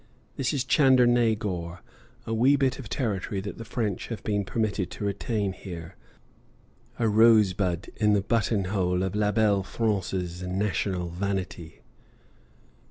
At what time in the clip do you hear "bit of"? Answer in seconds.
2.55-2.89